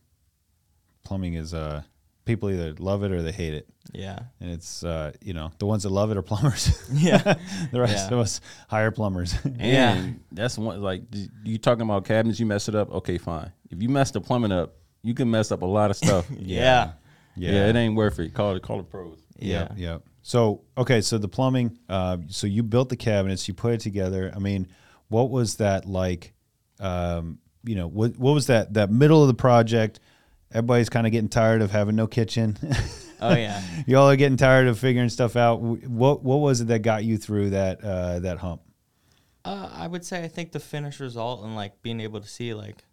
plumbing 1.04 1.34
is 1.34 1.54
uh, 1.54 1.82
people 2.24 2.50
either 2.50 2.74
love 2.80 3.04
it 3.04 3.12
or 3.12 3.22
they 3.22 3.32
hate 3.34 3.54
it, 3.54 3.68
yeah. 3.94 4.20
and 4.40 4.50
it's 4.50 4.84
uh, 4.84 5.12
you 5.22 5.34
know 5.34 5.52
the 5.60 5.66
ones 5.66 5.84
that 5.84 5.90
love 5.90 6.12
it 6.12 6.18
are 6.18 6.22
plumbers. 6.22 6.72
Yeah. 6.94 7.36
the 7.72 7.82
rest 7.82 8.10
Yeah. 8.10 8.14
of 8.16 8.20
us 8.22 8.40
hire 8.70 8.92
plumbers. 8.92 9.36
And 9.44 9.58
Yeah. 9.62 10.08
that's 10.32 10.58
one 10.58 10.82
like 10.82 11.12
d- 11.12 11.30
you 11.44 11.58
talking 11.58 11.82
about 11.84 12.06
cabinets. 12.06 12.40
You 12.40 12.46
mess 12.46 12.70
it 12.70 12.76
up, 12.76 12.92
okay, 12.92 13.18
fine. 13.18 13.52
If 13.70 13.82
you 13.82 13.90
mess 13.90 14.12
the 14.12 14.22
plumbing 14.22 14.54
up, 14.54 14.76
you 15.04 15.14
can 15.14 15.30
mess 15.30 15.52
up 15.52 15.62
a 15.64 15.66
lot 15.66 15.92
of 15.92 15.98
stuff. 15.98 16.26
Yeah. 16.32 16.94
Yeah. 17.36 17.68
it 17.68 17.76
ain't 17.76 17.96
worth 17.96 18.20
it. 18.20 18.34
Call 18.34 18.56
it 18.56 18.64
call 18.64 18.78
the 18.78 18.84
pros. 18.84 19.20
Yeah. 19.38 19.60
Yep, 19.60 19.72
yep. 19.78 20.04
So 20.22 20.64
okay, 20.78 21.02
so 21.02 21.18
the 21.18 21.28
plumbing. 21.28 21.78
Uh, 21.88 22.18
so 22.28 22.48
you 22.48 22.64
built 22.64 22.90
the 22.90 22.96
cabinets, 22.96 23.48
you 23.48 23.54
put 23.54 23.74
it 23.74 23.80
together. 23.82 24.32
I 24.36 24.40
mean, 24.40 24.68
what 25.10 25.30
was 25.30 25.56
that 25.58 25.86
like? 25.86 26.34
Um, 26.80 27.40
you 27.64 27.76
know, 27.76 27.88
what 27.88 28.18
what 28.18 28.34
was 28.34 28.48
that 28.48 28.74
that 28.74 28.92
middle 28.92 29.22
of 29.22 29.28
the 29.28 29.34
project? 29.34 30.00
Everybody's 30.52 30.90
kind 30.90 31.06
of 31.06 31.12
getting 31.12 31.30
tired 31.30 31.62
of 31.62 31.72
having 31.72 31.96
no 31.96 32.08
kitchen. 32.08 32.58
Oh 33.22 33.36
yeah. 33.36 33.62
Y'all 33.88 34.10
are 34.10 34.16
getting 34.16 34.38
tired 34.38 34.68
of 34.68 34.78
figuring 34.78 35.10
stuff 35.10 35.36
out. 35.36 35.62
What 35.62 36.24
what 36.24 36.38
was 36.38 36.62
it 36.62 36.68
that 36.68 36.80
got 36.80 37.04
you 37.04 37.18
through 37.18 37.52
that 37.52 37.84
uh, 37.84 38.20
that 38.20 38.40
hump? 38.40 38.62
Uh, 39.44 39.70
I 39.74 39.88
would 39.88 40.06
say 40.06 40.24
I 40.24 40.28
think 40.28 40.52
the 40.52 40.60
finished 40.60 41.00
result 41.00 41.44
and 41.44 41.56
like 41.56 41.82
being 41.82 42.00
able 42.00 42.20
to 42.20 42.28
see 42.28 42.54
like 42.54 42.84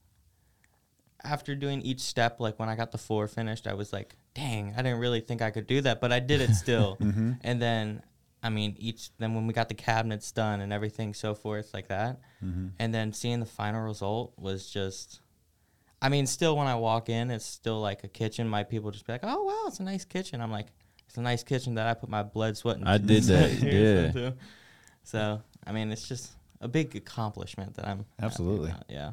after 1.25 1.55
doing 1.55 1.83
each 1.83 2.01
step, 2.01 2.41
like 2.41 2.59
when 2.59 2.69
I 2.69 2.77
got 2.77 2.93
the 2.93 2.99
floor 2.99 3.29
finished, 3.29 3.67
I 3.67 3.75
was 3.75 3.93
like, 3.93 4.17
dang, 4.35 4.75
I 4.77 4.83
didn't 4.83 4.99
really 4.99 5.21
think 5.21 5.43
I 5.43 5.51
could 5.51 5.67
do 5.67 5.81
that, 5.83 6.01
but 6.01 6.13
I 6.13 6.21
did 6.21 6.41
it 6.41 6.55
still. 6.55 6.97
Mm-hmm. 7.01 7.33
And 7.43 7.63
then, 7.63 8.03
I 8.43 8.51
mean, 8.51 8.77
each 8.79 9.11
then 9.19 9.35
when 9.35 9.47
we 9.47 9.53
got 9.53 9.69
the 9.69 9.75
cabinets 9.75 10.33
done 10.33 10.61
and 10.61 10.73
everything 10.73 11.15
so 11.15 11.35
forth 11.35 11.73
like 11.73 11.89
that, 11.89 12.21
mm-hmm. 12.45 12.69
and 12.79 12.95
then 12.95 13.13
seeing 13.13 13.41
the 13.41 13.47
final 13.47 13.83
result 13.83 14.33
was 14.39 14.69
just. 14.69 15.21
I 16.05 16.09
mean, 16.09 16.27
still 16.27 16.57
when 16.57 16.67
I 16.67 16.75
walk 16.75 17.09
in, 17.09 17.31
it's 17.31 17.45
still 17.45 17.81
like 17.81 18.03
a 18.03 18.09
kitchen. 18.09 18.49
My 18.49 18.65
people 18.65 18.91
just 18.91 19.07
be 19.07 19.13
like, 19.13 19.21
"Oh 19.23 19.45
wow, 19.45 19.69
it's 19.69 19.79
a 19.79 19.85
nice 19.85 20.05
kitchen." 20.05 20.41
I'm 20.41 20.51
like, 20.51 20.67
"It's 21.07 21.17
a 21.17 21.21
nice 21.21 21.45
kitchen 21.45 21.77
that 21.77 21.87
I 21.87 21.95
put 21.95 22.09
my 22.09 22.25
blood, 22.25 22.57
sweat, 22.57 22.79
and 22.79 22.89
I 22.89 22.99
did 22.99 23.23
that, 23.25 23.53
yeah. 23.63 24.07
into." 24.07 24.35
So 25.05 25.41
I 25.65 25.71
mean, 25.71 25.93
it's 25.93 26.09
just 26.09 26.33
a 26.61 26.67
big 26.67 26.97
accomplishment 26.97 27.75
that 27.75 27.87
I'm 27.87 28.05
Absolutely. 28.21 28.75
Yeah. 28.89 29.13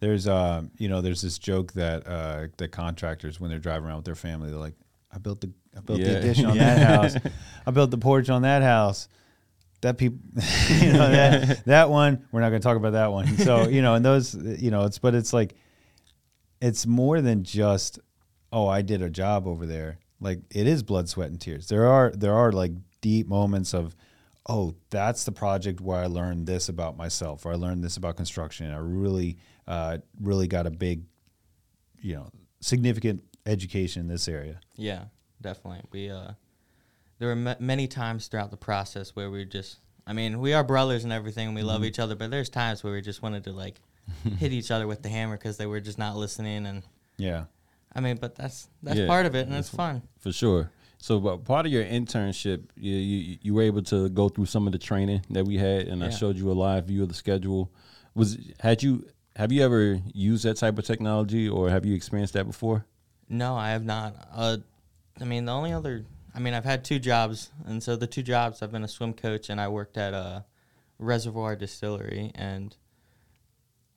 There's 0.00 0.26
uh, 0.26 0.62
you 0.78 0.88
know, 0.88 1.00
there's 1.00 1.22
this 1.22 1.38
joke 1.38 1.72
that 1.74 2.06
uh, 2.06 2.46
that 2.56 2.68
contractors 2.68 3.38
when 3.38 3.50
they're 3.50 3.58
driving 3.58 3.86
around 3.86 3.96
with 3.96 4.06
their 4.06 4.14
family, 4.14 4.50
they're 4.50 4.58
like, 4.58 4.74
I 5.12 5.18
built 5.18 5.40
the 5.40 5.52
I 5.76 5.80
built 5.80 6.00
the 6.00 6.18
addition 6.18 6.46
on 6.46 6.58
that 6.58 6.78
house. 6.78 7.16
I 7.66 7.70
built 7.70 7.90
the 7.90 7.98
porch 7.98 8.28
on 8.30 8.42
that 8.42 8.62
house. 8.62 9.08
That 9.82 9.96
people, 9.96 10.18
you 10.68 10.92
know, 10.92 11.10
that 11.10 11.64
that 11.66 11.90
one. 11.90 12.26
We're 12.32 12.40
not 12.40 12.50
going 12.50 12.60
to 12.60 12.66
talk 12.66 12.76
about 12.76 12.92
that 12.92 13.12
one. 13.12 13.26
So 13.38 13.68
you 13.68 13.82
know, 13.82 13.94
and 13.94 14.04
those, 14.04 14.34
you 14.34 14.70
know, 14.70 14.84
it's 14.84 14.98
but 14.98 15.14
it's 15.14 15.32
like, 15.32 15.54
it's 16.60 16.86
more 16.86 17.20
than 17.20 17.44
just, 17.44 17.98
oh, 18.52 18.66
I 18.66 18.82
did 18.82 19.02
a 19.02 19.10
job 19.10 19.46
over 19.46 19.66
there. 19.66 19.98
Like 20.20 20.40
it 20.50 20.66
is 20.66 20.82
blood, 20.82 21.08
sweat, 21.08 21.30
and 21.30 21.40
tears. 21.40 21.68
There 21.68 21.86
are 21.86 22.10
there 22.10 22.34
are 22.34 22.52
like 22.52 22.72
deep 23.00 23.26
moments 23.26 23.72
of, 23.72 23.96
oh, 24.46 24.74
that's 24.90 25.24
the 25.24 25.32
project 25.32 25.80
where 25.80 25.98
I 25.98 26.06
learned 26.06 26.46
this 26.46 26.68
about 26.68 26.96
myself, 26.96 27.46
or 27.46 27.52
I 27.52 27.56
learned 27.56 27.82
this 27.82 27.96
about 27.96 28.16
construction. 28.16 28.70
I 28.70 28.78
really, 28.78 29.38
uh, 29.70 29.98
really 30.20 30.48
got 30.48 30.66
a 30.66 30.70
big, 30.70 31.04
you 32.02 32.14
know, 32.16 32.28
significant 32.60 33.22
education 33.46 34.02
in 34.02 34.08
this 34.08 34.26
area. 34.28 34.60
Yeah, 34.76 35.04
definitely. 35.40 35.82
We 35.92 36.10
uh, 36.10 36.32
there 37.18 37.28
were 37.28 37.48
m- 37.50 37.56
many 37.60 37.86
times 37.86 38.26
throughout 38.26 38.50
the 38.50 38.56
process 38.56 39.14
where 39.14 39.30
we 39.30 39.44
just, 39.44 39.78
I 40.06 40.12
mean, 40.12 40.40
we 40.40 40.52
are 40.54 40.64
brothers 40.64 41.04
and 41.04 41.12
everything, 41.12 41.46
and 41.48 41.56
we 41.56 41.62
love 41.62 41.84
each 41.84 41.98
other. 42.00 42.16
But 42.16 42.30
there's 42.30 42.48
times 42.50 42.82
where 42.82 42.92
we 42.92 43.00
just 43.00 43.22
wanted 43.22 43.44
to 43.44 43.52
like 43.52 43.76
hit 44.38 44.52
each 44.52 44.70
other 44.72 44.86
with 44.88 45.02
the 45.02 45.08
hammer 45.08 45.36
because 45.36 45.56
they 45.56 45.66
were 45.66 45.80
just 45.80 45.98
not 45.98 46.16
listening. 46.16 46.66
And 46.66 46.82
Yeah. 47.16 47.44
I 47.94 48.00
mean, 48.00 48.16
but 48.16 48.34
that's 48.34 48.68
that's 48.82 48.98
Yeah, 48.98 49.06
part 49.06 49.26
of 49.26 49.34
it, 49.36 49.46
and 49.46 49.54
it's 49.56 49.68
fun. 49.68 50.02
For 50.18 50.32
sure. 50.32 50.70
So, 50.98 51.18
but 51.20 51.44
part 51.44 51.64
of 51.64 51.72
your 51.72 51.84
internship, 51.84 52.64
you, 52.76 52.94
you 52.94 53.38
you 53.40 53.54
were 53.54 53.62
able 53.62 53.82
to 53.84 54.08
go 54.10 54.28
through 54.28 54.46
some 54.46 54.66
of 54.66 54.72
the 54.72 54.78
training 54.78 55.22
that 55.30 55.44
we 55.46 55.56
had, 55.58 55.88
and 55.88 56.02
I 56.04 56.10
showed 56.10 56.36
you 56.36 56.50
a 56.50 56.58
live 56.66 56.86
view 56.86 57.02
of 57.04 57.08
the 57.08 57.14
schedule. 57.14 57.70
Was 58.14 58.36
had 58.60 58.82
you 58.82 59.06
have 59.40 59.50
you 59.50 59.64
ever 59.64 59.98
used 60.12 60.44
that 60.44 60.58
type 60.58 60.78
of 60.78 60.84
technology, 60.84 61.48
or 61.48 61.70
have 61.70 61.86
you 61.86 61.94
experienced 61.94 62.34
that 62.34 62.44
before? 62.44 62.84
No, 63.26 63.56
I 63.56 63.70
have 63.70 63.86
not. 63.86 64.14
Uh, 64.34 64.58
I 65.18 65.24
mean, 65.24 65.46
the 65.46 65.52
only 65.52 65.72
other, 65.72 66.04
I 66.34 66.40
mean, 66.40 66.52
I've 66.52 66.66
had 66.66 66.84
two 66.84 66.98
jobs, 66.98 67.48
and 67.64 67.82
so 67.82 67.96
the 67.96 68.06
two 68.06 68.22
jobs, 68.22 68.60
I've 68.60 68.70
been 68.70 68.84
a 68.84 68.88
swim 68.88 69.14
coach, 69.14 69.48
and 69.48 69.58
I 69.58 69.68
worked 69.68 69.96
at 69.96 70.12
a 70.12 70.44
reservoir 70.98 71.56
distillery, 71.56 72.32
and 72.34 72.76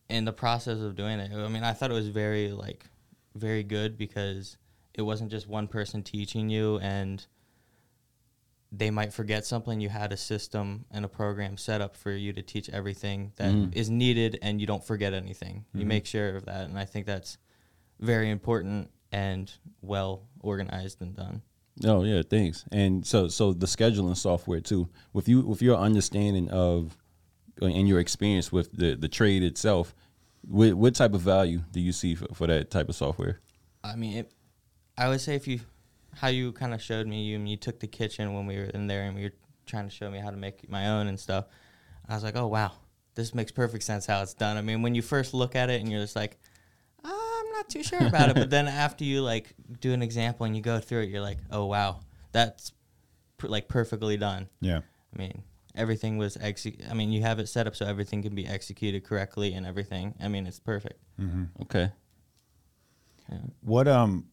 in 0.07 0.23
the 0.23 0.31
process 0.31 0.79
of 0.79 0.95
doing 0.95 1.19
it, 1.19 1.33
I 1.33 1.49
mean, 1.49 1.65
I 1.65 1.73
thought 1.73 1.91
it 1.91 1.93
was 1.93 2.07
very 2.07 2.53
like, 2.53 2.85
very 3.35 3.63
good 3.63 3.97
because 3.97 4.55
it 4.93 5.01
wasn't 5.01 5.29
just 5.29 5.49
one 5.49 5.67
person 5.67 6.03
teaching 6.03 6.49
you, 6.49 6.79
and 6.79 7.25
they 8.75 8.89
might 8.89 9.13
forget 9.13 9.45
something. 9.45 9.79
You 9.79 9.89
had 9.89 10.11
a 10.11 10.17
system 10.17 10.85
and 10.89 11.05
a 11.05 11.07
program 11.07 11.57
set 11.57 11.79
up 11.79 11.95
for 11.95 12.11
you 12.11 12.33
to 12.33 12.41
teach 12.41 12.69
everything 12.69 13.31
that 13.35 13.53
is 13.73 13.89
Mm. 13.89 13.93
needed, 13.93 14.39
and 14.41 14.59
you 14.59 14.65
don't 14.65 14.83
forget 14.83 15.13
anything. 15.13 15.65
You 15.75 15.85
make 15.85 16.05
sure 16.07 16.35
of 16.35 16.45
that, 16.45 16.67
and 16.69 16.77
I 16.79 16.85
think 16.85 17.05
that's 17.05 17.37
very 17.99 18.29
important 18.31 18.89
and 19.11 19.51
well 19.81 20.23
organized 20.39 21.01
and 21.01 21.15
done. 21.15 21.43
Oh 21.85 22.03
yeah, 22.03 22.23
thanks. 22.27 22.65
And 22.71 23.05
so 23.05 23.27
so 23.27 23.53
the 23.53 23.67
scheduling 23.67 24.17
software 24.17 24.59
too. 24.61 24.89
With 25.13 25.27
you 25.29 25.41
with 25.41 25.61
your 25.61 25.77
understanding 25.77 26.49
of 26.49 26.97
and 27.61 27.87
your 27.87 27.99
experience 27.99 28.51
with 28.51 28.71
the 28.73 28.95
the 28.95 29.07
trade 29.07 29.43
itself, 29.43 29.93
what 30.41 30.73
what 30.73 30.95
type 30.95 31.13
of 31.13 31.21
value 31.21 31.61
do 31.71 31.79
you 31.79 31.91
see 31.91 32.15
for, 32.15 32.27
for 32.33 32.47
that 32.47 32.71
type 32.71 32.89
of 32.89 32.95
software? 32.95 33.39
I 33.83 33.95
mean, 33.95 34.17
it, 34.17 34.31
I 34.97 35.09
would 35.09 35.21
say 35.21 35.35
if 35.35 35.47
you, 35.47 35.59
how 36.15 36.27
you 36.27 36.51
kind 36.51 36.73
of 36.73 36.81
showed 36.81 37.07
me, 37.07 37.23
you 37.23 37.39
you 37.39 37.57
took 37.57 37.79
the 37.79 37.87
kitchen 37.87 38.33
when 38.33 38.45
we 38.45 38.57
were 38.57 38.65
in 38.65 38.87
there 38.87 39.03
and 39.03 39.15
we 39.15 39.23
were 39.23 39.33
trying 39.65 39.85
to 39.87 39.93
show 39.93 40.09
me 40.09 40.19
how 40.19 40.29
to 40.29 40.37
make 40.37 40.69
my 40.69 40.87
own 40.89 41.07
and 41.07 41.19
stuff. 41.19 41.45
I 42.07 42.13
was 42.15 42.23
like, 42.23 42.35
oh 42.35 42.47
wow, 42.47 42.71
this 43.15 43.33
makes 43.33 43.51
perfect 43.51 43.83
sense 43.83 44.05
how 44.05 44.21
it's 44.21 44.33
done. 44.33 44.57
I 44.57 44.61
mean, 44.61 44.81
when 44.81 44.95
you 44.95 45.01
first 45.01 45.33
look 45.33 45.55
at 45.55 45.69
it 45.69 45.81
and 45.81 45.89
you're 45.91 46.01
just 46.01 46.15
like, 46.15 46.37
"Ah, 47.03 47.39
I'm 47.39 47.51
not 47.53 47.69
too 47.69 47.83
sure 47.83 48.05
about 48.05 48.29
it. 48.29 48.35
But 48.35 48.49
then 48.49 48.67
after 48.67 49.03
you 49.03 49.21
like 49.21 49.53
do 49.79 49.93
an 49.93 50.01
example 50.01 50.45
and 50.45 50.55
you 50.55 50.61
go 50.61 50.79
through 50.79 51.01
it, 51.01 51.09
you're 51.09 51.21
like, 51.21 51.39
oh 51.51 51.65
wow, 51.65 52.01
that's 52.31 52.73
pr- 53.37 53.47
like 53.47 53.67
perfectly 53.67 54.17
done. 54.17 54.49
Yeah. 54.61 54.81
I 55.13 55.17
mean, 55.17 55.43
everything 55.75 56.17
was 56.17 56.37
exe- 56.37 56.89
I 56.89 56.93
mean, 56.93 57.11
you 57.11 57.21
have 57.21 57.39
it 57.39 57.47
set 57.47 57.67
up 57.67 57.75
so 57.75 57.85
everything 57.85 58.21
can 58.21 58.35
be 58.35 58.47
executed 58.47 59.03
correctly 59.03 59.53
and 59.53 59.65
everything. 59.65 60.15
I 60.21 60.27
mean, 60.27 60.45
it's 60.47 60.59
perfect. 60.59 60.99
Okay. 61.61 61.91
What 63.61 63.87
um, 63.87 64.27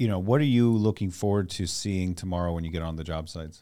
you 0.00 0.08
know, 0.08 0.18
what 0.18 0.40
are 0.40 0.44
you 0.44 0.72
looking 0.72 1.10
forward 1.10 1.50
to 1.50 1.66
seeing 1.66 2.14
tomorrow 2.14 2.54
when 2.54 2.64
you 2.64 2.70
get 2.70 2.82
on 2.82 2.96
the 2.96 3.04
job 3.04 3.28
sites? 3.28 3.60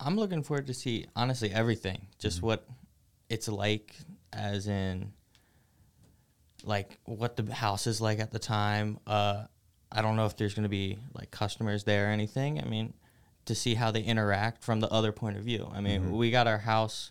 I'm 0.00 0.16
looking 0.16 0.42
forward 0.42 0.66
to 0.68 0.74
see 0.74 1.06
honestly 1.14 1.50
everything, 1.52 2.06
just 2.18 2.38
Mm-hmm. 2.38 2.46
what 2.46 2.66
it's 3.28 3.48
like, 3.48 3.94
as 4.32 4.66
in 4.66 5.12
like 6.64 6.98
what 7.04 7.36
the 7.36 7.52
house 7.54 7.86
is 7.86 8.00
like 8.00 8.18
at 8.18 8.30
the 8.30 8.38
time. 8.38 8.98
Uh, 9.06 9.44
I 9.90 10.00
don't 10.00 10.16
know 10.16 10.26
if 10.26 10.36
there's 10.36 10.54
going 10.54 10.62
to 10.62 10.68
be 10.70 10.98
like 11.14 11.30
customers 11.30 11.84
there 11.84 12.08
or 12.08 12.10
anything. 12.12 12.58
I 12.60 12.64
mean, 12.64 12.94
to 13.44 13.54
see 13.54 13.74
how 13.74 13.90
they 13.90 14.02
interact 14.02 14.62
from 14.64 14.80
the 14.80 14.88
other 14.88 15.12
point 15.12 15.36
of 15.36 15.44
view. 15.44 15.70
I 15.74 15.80
mean, 15.80 16.00
Mm-hmm. 16.02 16.16
we 16.16 16.30
got 16.30 16.46
our 16.46 16.58
house. 16.58 17.10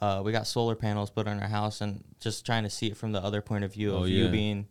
Uh, 0.00 0.20
we 0.24 0.30
got 0.30 0.46
solar 0.46 0.74
panels 0.76 1.10
put 1.10 1.26
on 1.26 1.40
our 1.40 1.48
house, 1.48 1.80
and 1.80 2.04
just 2.20 2.44
trying 2.46 2.64
to 2.64 2.70
see 2.70 2.86
it 2.88 2.96
from 2.96 3.12
the 3.12 3.22
other 3.22 3.40
point 3.40 3.64
of 3.64 3.72
view 3.72 3.92
Oh, 3.94 4.02
of 4.04 4.08
yeah. 4.10 4.24
you 4.24 4.28
being 4.30 4.68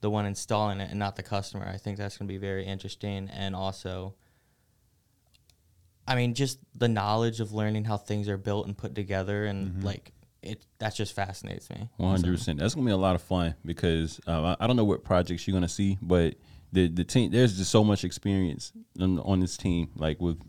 the 0.00 0.10
one 0.10 0.26
installing 0.26 0.80
it 0.80 0.90
and 0.90 0.98
not 0.98 1.16
the 1.16 1.22
customer. 1.22 1.66
I 1.66 1.76
think 1.76 1.98
that's 1.98 2.16
going 2.16 2.26
to 2.28 2.32
be 2.32 2.38
very 2.38 2.64
interesting, 2.64 3.28
and 3.30 3.54
also 3.54 4.14
I 6.06 6.16
mean, 6.16 6.34
just 6.34 6.58
the 6.74 6.88
knowledge 6.88 7.40
of 7.40 7.52
learning 7.52 7.84
how 7.84 7.96
things 7.96 8.28
are 8.28 8.36
built 8.36 8.66
and 8.66 8.76
put 8.76 8.94
together, 8.94 9.44
and 9.44 9.70
Mm-hmm. 9.70 9.86
like 9.86 10.12
it, 10.42 10.64
that 10.78 10.94
just 10.94 11.12
fascinates 11.14 11.68
me. 11.70 11.88
One 11.98 12.10
hundred 12.10 12.36
percent. 12.38 12.58
That's 12.58 12.74
gonna 12.74 12.86
be 12.86 12.92
a 12.92 12.96
lot 12.96 13.14
of 13.14 13.22
fun 13.22 13.54
because 13.64 14.20
um, 14.26 14.44
I, 14.44 14.56
I 14.60 14.66
don't 14.66 14.76
know 14.76 14.84
what 14.84 15.04
projects 15.04 15.46
you're 15.46 15.54
gonna 15.54 15.68
see, 15.68 15.98
but 16.00 16.34
the 16.72 16.88
the 16.88 17.04
team 17.04 17.30
there's 17.30 17.58
just 17.58 17.70
so 17.70 17.84
much 17.84 18.04
experience 18.04 18.72
on, 18.98 19.18
on 19.20 19.40
this 19.40 19.56
team, 19.56 19.90
like 19.96 20.20
with 20.20 20.40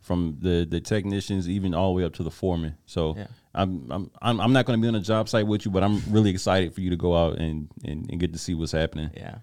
from 0.00 0.36
the 0.40 0.66
the 0.68 0.80
technicians 0.80 1.48
even 1.48 1.72
all 1.72 1.94
the 1.94 1.98
way 1.98 2.04
up 2.04 2.14
to 2.14 2.22
the 2.24 2.30
foreman. 2.30 2.76
So 2.86 3.14
Yeah. 3.16 3.26
I'm, 3.58 3.90
I'm 3.90 4.10
I'm 4.22 4.40
I'm 4.40 4.52
not 4.52 4.66
gonna 4.66 4.78
be 4.78 4.88
on 4.88 4.94
a 4.94 5.00
job 5.00 5.28
site 5.28 5.46
with 5.46 5.64
you, 5.64 5.70
but 5.70 5.82
I'm 5.82 6.02
really 6.10 6.30
excited 6.30 6.74
for 6.74 6.80
you 6.80 6.90
to 6.90 6.96
go 6.96 7.16
out 7.16 7.38
and 7.38 7.68
and, 7.84 8.08
and 8.10 8.20
get 8.20 8.32
to 8.32 8.38
see 8.38 8.54
what's 8.54 8.72
happening. 8.72 9.10
Yeah, 9.16 9.38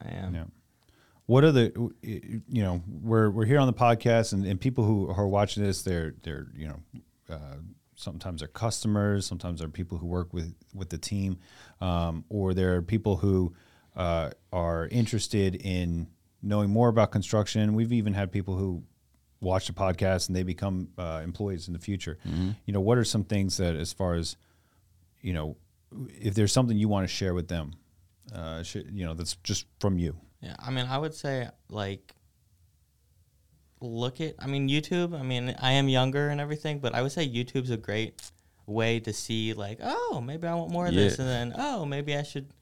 I 0.00 0.08
am. 0.10 0.34
Yeah. 0.34 0.44
What 1.26 1.44
are 1.44 1.52
the 1.52 1.92
you 2.02 2.62
know 2.62 2.82
we're 3.02 3.30
we're 3.30 3.44
here 3.44 3.58
on 3.58 3.66
the 3.66 3.72
podcast 3.72 4.32
and, 4.32 4.44
and 4.44 4.60
people 4.60 4.84
who 4.84 5.08
are 5.10 5.28
watching 5.28 5.62
this 5.62 5.82
they're 5.82 6.14
they're 6.22 6.48
you 6.56 6.68
know 6.68 6.80
uh, 7.28 7.56
sometimes 7.94 8.40
they're 8.40 8.48
customers 8.48 9.26
sometimes 9.26 9.60
they're 9.60 9.68
people 9.68 9.96
who 9.98 10.08
work 10.08 10.32
with 10.32 10.52
with 10.74 10.88
the 10.88 10.98
team 10.98 11.38
um, 11.80 12.24
or 12.28 12.52
there 12.52 12.74
are 12.74 12.82
people 12.82 13.16
who 13.16 13.54
uh, 13.94 14.30
are 14.52 14.88
interested 14.88 15.54
in 15.56 16.08
knowing 16.42 16.70
more 16.70 16.88
about 16.88 17.10
construction. 17.10 17.74
We've 17.74 17.92
even 17.92 18.14
had 18.14 18.32
people 18.32 18.56
who 18.56 18.82
watch 19.40 19.66
the 19.66 19.72
podcast 19.72 20.28
and 20.28 20.36
they 20.36 20.42
become 20.42 20.88
uh, 20.98 21.20
employees 21.24 21.66
in 21.66 21.72
the 21.72 21.80
future. 21.80 22.18
You 22.24 22.72
know 22.72 22.80
what 22.80 22.98
are 22.98 23.04
some 23.04 23.24
things 23.24 23.56
that 23.56 23.76
as 23.76 23.92
far 23.92 24.14
as 24.14 24.36
you 25.20 25.32
know 25.32 25.56
if 26.08 26.34
there's 26.34 26.52
something 26.52 26.76
you 26.76 26.88
want 26.88 27.08
to 27.08 27.12
share 27.12 27.34
with 27.34 27.48
them 27.48 27.72
uh, 28.34 28.62
sh- 28.62 28.76
you 28.92 29.04
know 29.04 29.14
that's 29.14 29.36
just 29.42 29.66
from 29.78 29.98
you. 29.98 30.16
Yeah, 30.40 30.56
I 30.58 30.70
mean, 30.70 30.86
I 30.86 30.98
would 30.98 31.14
say 31.14 31.48
like 31.68 32.14
look 33.80 34.20
at. 34.20 34.34
I 34.38 34.46
mean, 34.46 34.68
YouTube. 34.68 35.18
I 35.18 35.22
mean, 35.22 35.54
I 35.60 35.72
am 35.72 35.88
younger 35.88 36.28
and 36.28 36.40
everything, 36.40 36.78
but 36.78 36.94
I 36.94 37.02
would 37.02 37.12
say 37.12 37.28
YouTube's 37.28 37.70
a 37.70 37.76
great 37.76 38.20
way 38.66 39.00
to 39.00 39.12
see 39.12 39.52
like, 39.52 39.78
oh, 39.82 40.22
maybe 40.24 40.46
I 40.46 40.54
want 40.54 40.70
more 40.70 40.86
of 40.86 40.94
this, 40.94 41.18
and 41.18 41.28
then 41.28 41.54
oh, 41.58 41.84
maybe 41.84 42.16
I 42.16 42.22
should. 42.22 42.52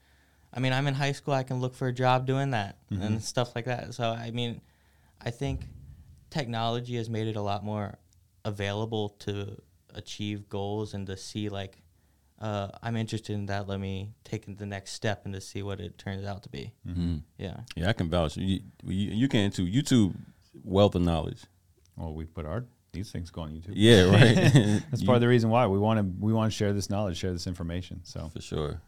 I 0.51 0.59
mean, 0.59 0.73
I'm 0.73 0.87
in 0.87 0.95
high 0.95 1.11
school. 1.11 1.33
I 1.33 1.43
can 1.43 1.59
look 1.59 1.75
for 1.75 1.87
a 1.87 1.93
job 1.93 2.25
doing 2.25 2.51
that 2.51 2.77
and 2.89 3.23
stuff 3.23 3.55
like 3.55 3.65
that. 3.65 3.93
So 3.93 4.09
I 4.09 4.31
mean, 4.31 4.61
I 5.21 5.29
think 5.29 5.61
technology 6.29 6.95
has 6.95 7.09
made 7.09 7.27
it 7.27 7.35
a 7.35 7.41
lot 7.41 7.63
more 7.63 7.97
available 8.45 9.09
to 9.19 9.57
achieve 9.93 10.49
goals 10.49 10.93
and 10.93 11.07
to 11.07 11.17
see 11.17 11.49
like. 11.49 11.81
Uh, 12.41 12.69
I'm 12.81 12.95
interested 12.95 13.33
in 13.33 13.47
that. 13.47 13.67
Let 13.67 13.81
me 13.81 14.13
take 14.23 14.57
the 14.57 14.65
next 14.65 14.93
step 14.93 15.25
and 15.25 15.33
to 15.33 15.41
see 15.41 15.61
what 15.61 15.81
it 15.81 15.97
turns 15.97 16.25
out 16.25 16.43
to 16.43 16.49
be. 16.49 16.71
Mm-hmm. 16.87 17.17
Yeah. 17.37 17.57
Yeah, 17.75 17.89
I 17.89 17.91
can 17.91 18.09
vouch. 18.09 18.37
You, 18.37 18.61
you, 18.85 19.11
you 19.11 19.27
can 19.27 19.51
too. 19.51 19.65
YouTube 19.65 20.15
wealth 20.63 20.95
of 20.95 21.01
knowledge. 21.01 21.43
Well, 21.97 22.13
we 22.13 22.23
put 22.23 22.45
our 22.45 22.63
these 22.91 23.11
things 23.11 23.29
go 23.29 23.41
on 23.41 23.51
YouTube. 23.51 23.73
Yeah, 23.73 24.03
right. 24.09 24.81
That's 24.89 25.03
part 25.03 25.15
of 25.17 25.21
the 25.21 25.27
reason 25.27 25.49
why 25.49 25.67
we 25.67 25.77
want 25.77 25.99
to 25.99 26.05
we 26.19 26.33
want 26.33 26.51
to 26.51 26.57
share 26.57 26.73
this 26.73 26.89
knowledge, 26.89 27.17
share 27.17 27.33
this 27.33 27.47
information. 27.47 28.01
So 28.03 28.29
For 28.33 28.41
sure. 28.41 28.81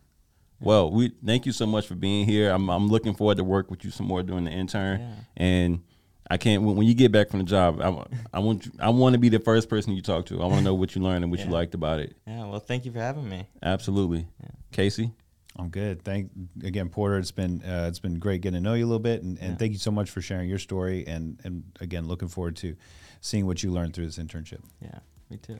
Well, 0.59 0.91
we 0.91 1.11
thank 1.25 1.45
you 1.45 1.51
so 1.51 1.65
much 1.65 1.87
for 1.87 1.95
being 1.95 2.25
here. 2.25 2.51
I'm 2.51 2.69
I'm 2.69 2.87
looking 2.87 3.13
forward 3.15 3.37
to 3.37 3.43
work 3.43 3.71
with 3.71 3.83
you 3.83 3.91
some 3.91 4.07
more 4.07 4.23
during 4.23 4.45
the 4.45 4.51
intern. 4.51 5.01
Yeah. 5.01 5.15
And 5.37 5.83
I 6.31 6.37
can't 6.37 6.63
when 6.63 6.77
when 6.77 6.87
you 6.87 6.93
get 6.93 7.11
back 7.11 7.29
from 7.29 7.39
the 7.39 7.45
job, 7.45 7.81
I, 7.81 8.37
I 8.37 8.39
want 8.39 8.65
you, 8.65 8.71
I 8.79 8.89
want 8.89 9.13
to 9.13 9.19
be 9.19 9.27
the 9.29 9.39
first 9.39 9.67
person 9.69 9.93
you 9.93 10.01
talk 10.01 10.27
to. 10.27 10.41
I 10.41 10.45
want 10.45 10.59
to 10.59 10.63
know 10.63 10.73
what 10.75 10.95
you 10.95 11.01
learned 11.01 11.23
and 11.25 11.31
what 11.31 11.41
you 11.41 11.47
liked 11.51 11.73
about 11.73 11.99
it. 11.99 12.15
Yeah, 12.25 12.45
well, 12.45 12.59
thank 12.59 12.85
you 12.85 12.91
for 12.91 12.99
having 12.99 13.27
me. 13.27 13.47
Absolutely. 13.61 14.27
Casey, 14.71 15.11
I'm 15.57 15.67
good. 15.67 16.03
Thank 16.03 16.31
again, 16.63 16.87
Porter. 16.87 17.17
It's 17.17 17.31
been 17.31 17.61
uh, 17.63 17.87
it's 17.89 17.99
been 17.99 18.17
great 18.17 18.39
getting 18.41 18.59
to 18.59 18.63
know 18.63 18.75
you 18.75 18.85
a 18.85 18.87
little 18.87 18.99
bit, 18.99 19.23
and, 19.23 19.37
and 19.39 19.49
Yeah. 19.51 19.55
thank 19.57 19.73
you 19.73 19.77
so 19.79 19.91
much 19.91 20.09
for 20.09 20.21
sharing 20.21 20.47
your 20.47 20.57
story. 20.59 21.05
And 21.05 21.37
and 21.43 21.63
again, 21.81 22.07
looking 22.07 22.29
forward 22.29 22.55
to 22.57 22.77
seeing 23.19 23.45
what 23.45 23.61
you 23.61 23.71
learned 23.71 23.93
through 23.93 24.05
this 24.05 24.17
internship. 24.17 24.61
Yeah, 24.81 24.99
me 25.29 25.35
too. 25.37 25.59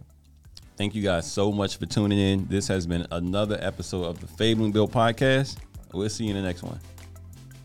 thank 0.77 0.95
you 0.95 1.03
guys 1.03 1.29
so 1.29 1.51
much 1.51 1.77
for 1.77 1.85
tuning 1.85 2.17
in. 2.17 2.47
This 2.47 2.67
has 2.69 2.87
been 2.87 3.05
another 3.11 3.57
episode 3.61 4.05
of 4.05 4.19
the 4.21 4.27
Fabling 4.27 4.71
Built 4.71 4.91
podcast. 4.93 5.57
We'll 5.93 6.07
see 6.09 6.23
you 6.23 6.29
in 6.31 6.37
the 6.37 6.47
next 6.47 6.63
one. 6.63 6.79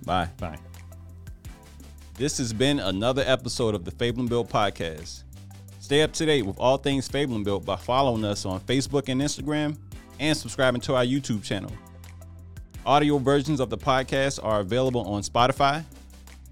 Bye. 0.04 0.28
Bye. 0.38 0.58
This 2.18 2.38
has 2.38 2.54
been 2.54 2.80
another 2.80 3.22
episode 3.26 3.74
of 3.74 3.84
the 3.84 3.90
Fabling 3.90 4.26
Built 4.26 4.48
podcast. 4.48 5.24
Stay 5.80 6.00
up 6.00 6.14
to 6.14 6.24
date 6.24 6.46
with 6.46 6.58
all 6.58 6.78
things 6.78 7.06
Fabling 7.06 7.44
Built 7.44 7.66
by 7.66 7.76
following 7.76 8.24
us 8.24 8.46
on 8.46 8.58
Facebook 8.60 9.10
and 9.10 9.20
Instagram 9.20 9.76
and 10.18 10.34
subscribing 10.34 10.80
to 10.80 10.94
our 10.94 11.04
YouTube 11.04 11.44
channel. 11.44 11.70
Audio 12.86 13.18
versions 13.18 13.60
of 13.60 13.68
the 13.68 13.76
podcast 13.76 14.42
are 14.42 14.60
available 14.60 15.02
on 15.02 15.20
Spotify, 15.20 15.84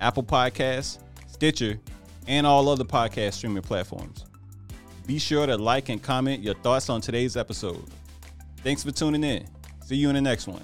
Apple 0.03 0.23
Podcasts, 0.23 0.99
Stitcher, 1.29 1.81
and 2.27 2.47
all 2.47 2.69
other 2.69 2.85
podcast 2.85 3.33
streaming 3.33 3.63
platforms. 3.63 4.27
Be 5.07 5.19
sure 5.19 5.47
to 5.47 5.57
like 5.57 5.89
and 5.89 6.03
comment 6.03 6.43
your 6.43 6.57
thoughts 6.57 6.91
on 6.91 7.01
today's 7.01 7.39
episode. 7.39 7.87
Thanks 8.59 8.85
for 8.85 8.91
tuning 8.91 9.25
in. 9.25 9.47
See 9.83 9.97
you 9.97 10.11
in 10.11 10.15
the 10.15 10.21
next 10.21 10.47
one. 10.47 10.63